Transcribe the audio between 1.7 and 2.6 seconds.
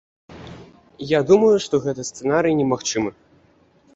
гэты сцэнарый